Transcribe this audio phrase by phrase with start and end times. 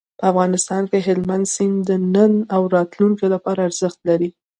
[0.19, 4.29] په افغانستان کې هلمند سیند د نن او راتلونکي لپاره ارزښت لري.